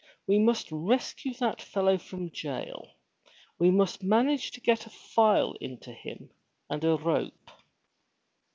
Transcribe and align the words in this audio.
"We 0.25 0.39
must 0.39 0.71
rescue 0.71 1.35
that 1.35 1.61
fellow 1.61 1.99
from 1.99 2.31
jail. 2.31 2.95
We 3.59 3.69
must 3.69 4.01
manage 4.01 4.49
to 4.53 4.59
get 4.59 4.87
a 4.87 4.89
file 4.89 5.53
in 5.61 5.77
to 5.81 5.93
him 5.93 6.31
and 6.71 6.83
a 6.83 6.95
rope." 6.95 7.51